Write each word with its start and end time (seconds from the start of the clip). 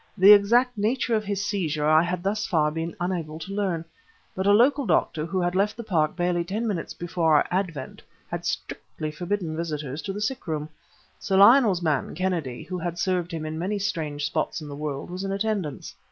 The 0.17 0.33
exact 0.33 0.79
nature 0.79 1.13
of 1.15 1.23
his 1.25 1.45
seizure 1.45 1.85
I 1.87 2.01
had 2.01 2.23
thus 2.23 2.47
far 2.47 2.71
been 2.71 2.95
unable 2.99 3.37
to 3.37 3.53
learn; 3.53 3.85
but 4.33 4.47
a 4.47 4.51
local 4.51 4.87
doctor, 4.87 5.27
who 5.27 5.39
had 5.39 5.53
left 5.53 5.77
the 5.77 5.83
Park 5.83 6.15
barely 6.15 6.43
ten 6.43 6.67
minutes 6.67 6.95
before 6.95 7.35
our 7.35 7.45
advent, 7.51 8.01
had 8.27 8.43
strictly 8.43 9.11
forbidden 9.11 9.55
visitors 9.55 10.01
to 10.01 10.11
the 10.11 10.19
sick 10.19 10.47
room. 10.47 10.69
Sir 11.19 11.37
Lionel's 11.37 11.83
man, 11.83 12.15
Kennedy, 12.15 12.63
who 12.63 12.79
had 12.79 12.97
served 12.97 13.31
him 13.31 13.45
in 13.45 13.59
many 13.59 13.77
strange 13.77 14.25
spots 14.25 14.59
in 14.59 14.67
the 14.67 14.75
world, 14.75 15.11
was 15.11 15.23
in 15.23 15.31
attendance. 15.31 15.93